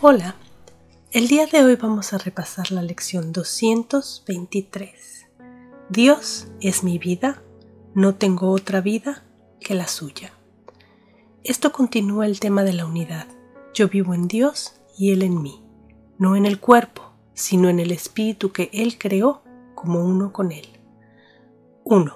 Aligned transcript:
Hola, 0.00 0.34
el 1.12 1.28
día 1.28 1.46
de 1.46 1.64
hoy 1.64 1.76
vamos 1.76 2.12
a 2.12 2.18
repasar 2.18 2.72
la 2.72 2.82
lección 2.82 3.32
223. 3.32 5.28
Dios 5.88 6.48
es 6.60 6.82
mi 6.82 6.98
vida, 6.98 7.42
no 7.94 8.16
tengo 8.16 8.50
otra 8.50 8.80
vida 8.80 9.24
que 9.60 9.74
la 9.74 9.86
suya. 9.86 10.32
Esto 11.44 11.70
continúa 11.70 12.26
el 12.26 12.40
tema 12.40 12.64
de 12.64 12.72
la 12.72 12.86
unidad. 12.86 13.28
Yo 13.72 13.88
vivo 13.88 14.14
en 14.14 14.26
Dios 14.26 14.80
y 14.98 15.12
Él 15.12 15.22
en 15.22 15.40
mí, 15.40 15.64
no 16.18 16.34
en 16.34 16.44
el 16.44 16.58
cuerpo, 16.58 17.12
sino 17.32 17.68
en 17.68 17.78
el 17.78 17.92
espíritu 17.92 18.50
que 18.50 18.70
Él 18.72 18.98
creó 18.98 19.44
como 19.76 20.04
uno 20.04 20.32
con 20.32 20.50
Él. 20.50 20.66
1. 21.84 22.14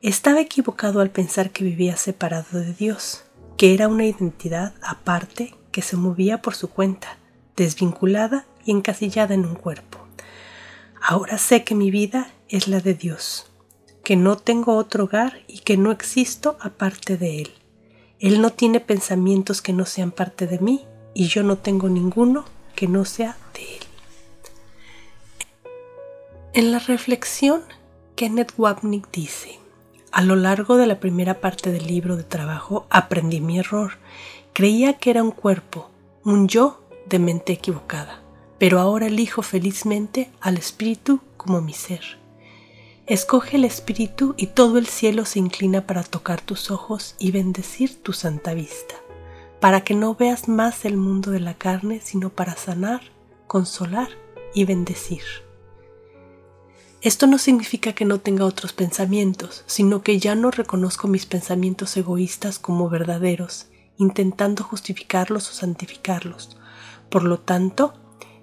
Estaba 0.00 0.40
equivocado 0.40 1.00
al 1.00 1.10
pensar 1.10 1.50
que 1.50 1.64
vivía 1.64 1.96
separado 1.96 2.60
de 2.60 2.72
Dios, 2.72 3.24
que 3.56 3.74
era 3.74 3.88
una 3.88 4.06
identidad 4.06 4.74
aparte 4.80 5.57
que 5.72 5.82
se 5.82 5.96
movía 5.96 6.42
por 6.42 6.54
su 6.54 6.68
cuenta, 6.68 7.18
desvinculada 7.56 8.46
y 8.64 8.70
encasillada 8.70 9.34
en 9.34 9.44
un 9.44 9.54
cuerpo. 9.54 9.98
Ahora 11.00 11.38
sé 11.38 11.64
que 11.64 11.74
mi 11.74 11.90
vida 11.90 12.30
es 12.48 12.68
la 12.68 12.80
de 12.80 12.94
Dios, 12.94 13.50
que 14.04 14.16
no 14.16 14.36
tengo 14.36 14.76
otro 14.76 15.04
hogar 15.04 15.40
y 15.46 15.60
que 15.60 15.76
no 15.76 15.92
existo 15.92 16.56
aparte 16.60 17.16
de 17.16 17.42
Él. 17.42 17.50
Él 18.20 18.40
no 18.40 18.50
tiene 18.50 18.80
pensamientos 18.80 19.62
que 19.62 19.72
no 19.72 19.84
sean 19.84 20.10
parte 20.10 20.46
de 20.46 20.58
mí 20.58 20.86
y 21.14 21.28
yo 21.28 21.42
no 21.42 21.58
tengo 21.58 21.88
ninguno 21.88 22.44
que 22.74 22.88
no 22.88 23.04
sea 23.04 23.36
de 23.54 23.76
Él. 23.76 23.82
En 26.52 26.72
la 26.72 26.78
reflexión, 26.78 27.62
Kenneth 28.16 28.54
Wapnick 28.56 29.10
dice, 29.12 29.60
a 30.10 30.22
lo 30.22 30.34
largo 30.34 30.76
de 30.76 30.86
la 30.86 30.98
primera 30.98 31.34
parte 31.34 31.70
del 31.70 31.86
libro 31.86 32.16
de 32.16 32.24
trabajo 32.24 32.86
aprendí 32.90 33.40
mi 33.40 33.58
error 33.58 33.92
Creía 34.58 34.94
que 34.94 35.10
era 35.10 35.22
un 35.22 35.30
cuerpo, 35.30 35.88
un 36.24 36.48
yo 36.48 36.82
de 37.06 37.20
mente 37.20 37.52
equivocada, 37.52 38.24
pero 38.58 38.80
ahora 38.80 39.06
elijo 39.06 39.42
felizmente 39.42 40.32
al 40.40 40.56
espíritu 40.56 41.20
como 41.36 41.60
mi 41.60 41.72
ser. 41.72 42.18
Escoge 43.06 43.56
el 43.56 43.64
espíritu 43.64 44.34
y 44.36 44.48
todo 44.48 44.78
el 44.78 44.88
cielo 44.88 45.26
se 45.26 45.38
inclina 45.38 45.86
para 45.86 46.02
tocar 46.02 46.40
tus 46.40 46.72
ojos 46.72 47.14
y 47.20 47.30
bendecir 47.30 48.02
tu 48.02 48.12
santa 48.12 48.52
vista, 48.52 48.96
para 49.60 49.84
que 49.84 49.94
no 49.94 50.16
veas 50.16 50.48
más 50.48 50.84
el 50.84 50.96
mundo 50.96 51.30
de 51.30 51.38
la 51.38 51.54
carne, 51.54 52.00
sino 52.02 52.30
para 52.30 52.56
sanar, 52.56 53.02
consolar 53.46 54.08
y 54.54 54.64
bendecir. 54.64 55.22
Esto 57.00 57.28
no 57.28 57.38
significa 57.38 57.92
que 57.92 58.04
no 58.04 58.18
tenga 58.18 58.44
otros 58.44 58.72
pensamientos, 58.72 59.62
sino 59.66 60.02
que 60.02 60.18
ya 60.18 60.34
no 60.34 60.50
reconozco 60.50 61.06
mis 61.06 61.26
pensamientos 61.26 61.96
egoístas 61.96 62.58
como 62.58 62.88
verdaderos 62.88 63.68
intentando 63.98 64.64
justificarlos 64.64 65.50
o 65.50 65.52
santificarlos. 65.52 66.56
Por 67.10 67.24
lo 67.24 67.38
tanto, 67.38 67.94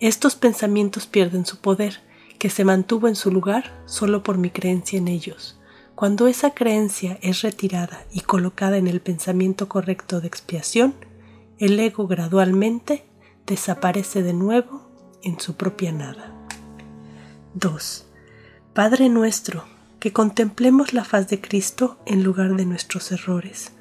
estos 0.00 0.34
pensamientos 0.34 1.06
pierden 1.06 1.46
su 1.46 1.58
poder, 1.58 2.00
que 2.38 2.50
se 2.50 2.64
mantuvo 2.64 3.06
en 3.06 3.14
su 3.14 3.30
lugar 3.30 3.82
solo 3.86 4.24
por 4.24 4.36
mi 4.36 4.50
creencia 4.50 4.98
en 4.98 5.06
ellos. 5.06 5.60
Cuando 5.94 6.26
esa 6.26 6.54
creencia 6.54 7.18
es 7.22 7.42
retirada 7.42 8.04
y 8.10 8.20
colocada 8.22 8.78
en 8.78 8.88
el 8.88 9.00
pensamiento 9.00 9.68
correcto 9.68 10.20
de 10.20 10.26
expiación, 10.26 10.94
el 11.58 11.78
ego 11.78 12.08
gradualmente 12.08 13.04
desaparece 13.46 14.22
de 14.22 14.32
nuevo 14.32 14.90
en 15.22 15.38
su 15.38 15.54
propia 15.54 15.92
nada. 15.92 16.34
2. 17.54 18.06
Padre 18.74 19.08
nuestro, 19.08 19.64
que 20.00 20.12
contemplemos 20.12 20.94
la 20.94 21.04
faz 21.04 21.28
de 21.28 21.40
Cristo 21.40 21.98
en 22.06 22.24
lugar 22.24 22.56
de 22.56 22.64
nuestros 22.64 23.12
errores 23.12 23.72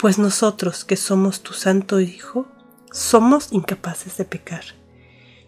pues 0.00 0.18
nosotros 0.18 0.86
que 0.86 0.96
somos 0.96 1.42
tu 1.42 1.52
Santo 1.52 2.00
Hijo, 2.00 2.48
somos 2.90 3.52
incapaces 3.52 4.16
de 4.16 4.24
pecar. 4.24 4.64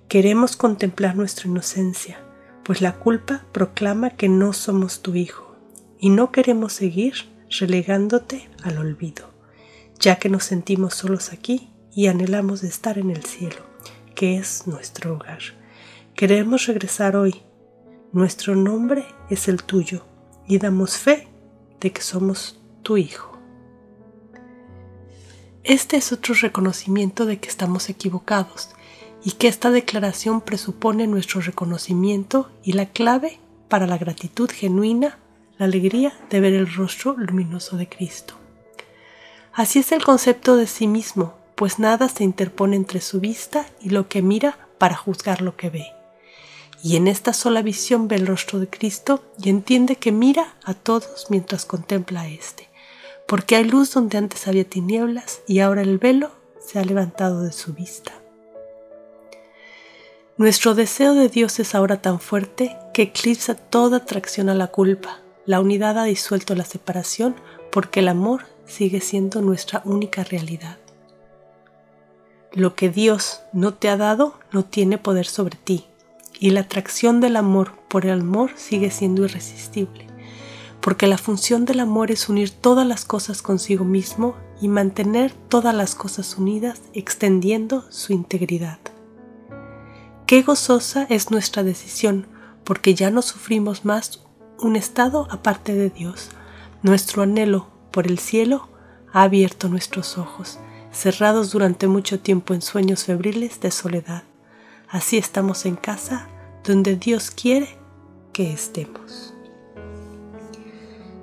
Queremos 0.09 0.57
contemplar 0.57 1.17
nuestra 1.17 1.49
inocencia, 1.49 2.19
pues 2.63 2.83
la 2.83 2.97
culpa 2.97 3.47
proclama 3.53 4.11
que 4.11 4.29
no 4.29 4.53
somos 4.53 5.01
tu 5.01 5.15
Hijo, 5.15 5.57
y 5.99 6.11
no 6.11 6.33
queremos 6.33 6.75
seguir 6.75 7.15
relegándote 7.49 8.51
al 8.63 8.77
olvido, 8.77 9.31
ya 9.99 10.17
que 10.17 10.29
nos 10.29 10.45
sentimos 10.45 10.97
solos 10.97 11.33
aquí 11.33 11.71
y 11.91 12.09
anhelamos 12.09 12.63
estar 12.63 12.99
en 12.99 13.11
el 13.11 13.25
cielo, 13.25 13.63
que 14.15 14.37
es 14.37 14.67
nuestro 14.67 15.15
hogar. 15.15 15.41
Queremos 16.15 16.67
regresar 16.67 17.17
hoy. 17.17 17.41
Nuestro 18.13 18.55
nombre 18.55 19.07
es 19.31 19.49
el 19.49 19.63
tuyo, 19.63 20.05
y 20.47 20.59
damos 20.59 20.99
fe 20.99 21.29
de 21.81 21.91
que 21.91 22.03
somos 22.03 22.61
tu 22.83 22.99
Hijo. 22.99 23.32
Este 25.65 25.97
es 25.97 26.11
otro 26.11 26.35
reconocimiento 26.35 27.25
de 27.25 27.39
que 27.39 27.49
estamos 27.49 27.89
equivocados 27.89 28.71
y 29.23 29.33
que 29.33 29.47
esta 29.47 29.71
declaración 29.71 30.41
presupone 30.41 31.07
nuestro 31.07 31.41
reconocimiento 31.41 32.51
y 32.65 32.73
la 32.73 32.87
clave 32.87 33.39
para 33.69 33.87
la 33.87 33.97
gratitud 33.97 34.51
genuina, 34.51 35.19
la 35.59 35.67
alegría 35.67 36.19
de 36.31 36.41
ver 36.41 36.55
el 36.55 36.73
rostro 36.75 37.15
luminoso 37.17 37.77
de 37.77 37.89
Cristo. 37.89 38.35
Así 39.53 39.79
es 39.79 39.93
el 39.93 40.03
concepto 40.03 40.57
de 40.57 40.67
sí 40.67 40.89
mismo, 40.89 41.35
pues 41.55 41.79
nada 41.79 42.09
se 42.09 42.25
interpone 42.25 42.75
entre 42.75 43.01
su 43.01 43.21
vista 43.21 43.65
y 43.81 43.91
lo 43.91 44.09
que 44.09 44.21
mira 44.21 44.67
para 44.79 44.97
juzgar 44.97 45.43
lo 45.43 45.57
que 45.57 45.71
ve. 45.71 45.87
Y 46.83 46.97
en 46.97 47.07
esta 47.07 47.33
sola 47.33 47.63
visión 47.63 48.09
ve 48.09 48.17
el 48.17 48.27
rostro 48.27 48.59
de 48.59 48.69
Cristo 48.69 49.23
y 49.41 49.49
entiende 49.49 49.95
que 49.95 50.11
mira 50.11 50.57
a 50.65 50.75
todos 50.75 51.27
mientras 51.31 51.65
contempla 51.67 52.23
a 52.23 52.29
éste 52.29 52.72
porque 53.33 53.57
hay 53.57 53.65
luz 53.65 53.95
donde 53.95 54.19
antes 54.19 54.47
había 54.47 54.65
tinieblas 54.65 55.41
y 55.47 55.61
ahora 55.61 55.81
el 55.81 55.97
velo 55.97 56.33
se 56.61 56.79
ha 56.79 56.85
levantado 56.85 57.41
de 57.41 57.53
su 57.53 57.73
vista. 57.73 58.13
Nuestro 60.37 60.75
deseo 60.75 61.15
de 61.15 61.31
Dios 61.31 61.59
es 61.59 61.75
ahora 61.75 62.03
tan 62.03 62.21
fuerte 62.21 62.77
que 62.93 63.05
eclipsa 63.05 63.55
toda 63.55 63.97
atracción 63.97 64.51
a 64.51 64.55
la 64.55 64.67
culpa. 64.67 65.21
La 65.47 65.63
unidad 65.63 65.99
ha 65.99 66.05
disuelto 66.05 66.55
la 66.55 66.67
separación 66.67 67.35
porque 67.71 68.01
el 68.01 68.09
amor 68.09 68.43
sigue 68.67 69.01
siendo 69.01 69.41
nuestra 69.41 69.81
única 69.87 70.25
realidad. 70.25 70.77
Lo 72.53 72.75
que 72.75 72.91
Dios 72.91 73.41
no 73.55 73.73
te 73.73 73.89
ha 73.89 73.97
dado 73.97 74.39
no 74.51 74.63
tiene 74.67 74.99
poder 74.99 75.25
sobre 75.25 75.57
ti, 75.57 75.87
y 76.39 76.51
la 76.51 76.61
atracción 76.61 77.23
del 77.23 77.37
amor 77.37 77.73
por 77.89 78.05
el 78.05 78.21
amor 78.21 78.51
sigue 78.57 78.91
siendo 78.91 79.25
irresistible 79.25 80.12
porque 80.83 81.07
la 81.07 81.17
función 81.17 81.65
del 81.65 81.81
amor 81.81 82.11
es 82.11 82.29
unir 82.29 82.51
todas 82.51 82.87
las 82.87 83.05
cosas 83.05 83.41
consigo 83.41 83.85
mismo 83.85 84.37
y 84.61 84.69
mantener 84.69 85.33
todas 85.33 85.75
las 85.75 85.95
cosas 85.95 86.37
unidas 86.37 86.83
extendiendo 86.93 87.85
su 87.91 88.13
integridad. 88.13 88.79
Qué 90.27 90.43
gozosa 90.43 91.07
es 91.09 91.31
nuestra 91.31 91.63
decisión, 91.63 92.27
porque 92.65 92.95
ya 92.95 93.11
no 93.11 93.23
sufrimos 93.23 93.85
más 93.85 94.25
un 94.61 94.77
estado 94.77 95.29
aparte 95.31 95.75
de 95.75 95.89
Dios. 95.89 96.31
Nuestro 96.83 97.23
anhelo 97.23 97.69
por 97.93 98.07
el 98.07 98.19
cielo 98.19 98.69
ha 99.13 99.23
abierto 99.23 99.69
nuestros 99.69 100.19
ojos, 100.19 100.59
cerrados 100.91 101.53
durante 101.53 101.87
mucho 101.87 102.19
tiempo 102.19 102.55
en 102.55 102.63
sueños 102.63 103.05
febriles 103.05 103.61
de 103.61 103.71
soledad. 103.71 104.25
Así 104.89 105.17
estamos 105.17 105.65
en 105.65 105.77
casa 105.77 106.29
donde 106.65 106.97
Dios 106.97 107.31
quiere 107.31 107.79
que 108.33 108.53
estemos. 108.53 109.33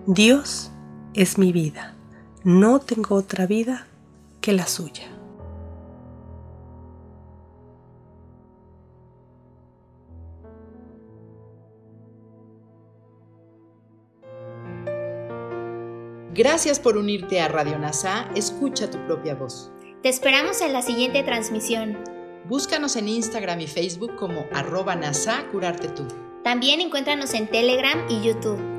Dios 0.06 0.72
es 1.14 1.38
mi 1.38 1.52
vida. 1.52 1.96
No 2.44 2.80
tengo 2.80 3.16
otra 3.16 3.46
vida 3.46 3.88
que 4.42 4.54
la 4.54 4.66
suya. 4.66 5.04
Gracias 16.34 16.80
por 16.80 16.96
unirte 16.96 17.42
a 17.42 17.50
Radio 17.50 17.78
NASA. 17.78 18.30
Escucha 18.36 18.90
tu 18.90 18.98
propia 19.06 19.36
voz. 19.36 19.70
Te 20.02 20.08
esperamos 20.08 20.62
en 20.62 20.72
la 20.72 20.82
siguiente 20.82 21.22
transmisión. 21.24 21.98
Búscanos 22.48 22.96
en 22.96 23.10
Instagram 23.10 23.60
y 23.60 23.68
Facebook 23.68 24.16
como 24.16 24.46
arroba 24.54 24.96
NASA 24.96 25.46
Curarte 25.52 25.90
Tú. 25.90 26.08
También 26.44 26.80
encuéntranos 26.80 27.34
en 27.34 27.50
Telegram 27.50 28.06
y 28.10 28.22
YouTube. 28.22 28.79